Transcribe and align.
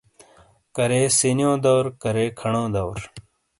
کرے 0.75 1.01
سَینیو 1.17 1.51
دور 1.63 1.85
کرے 2.01 2.25
کھَنو 2.39 2.63
دور۔ 2.73 2.99